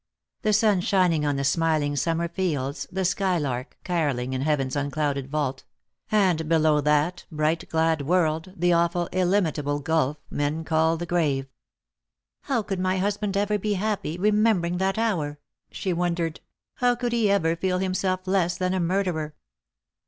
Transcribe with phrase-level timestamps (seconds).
[0.41, 5.29] The sun shining on the smiling summer fields, the skylark carolling in heaven's un clouded
[5.29, 5.63] vault;
[6.11, 11.51] and below that bright glad world the awful illimitable gulf men call the grave."
[12.45, 15.37] How could my husband ever be happy, remembering that hour?"
[15.71, 16.39] she wondered."
[16.77, 19.35] How could he ever feel himself less than a murderer?"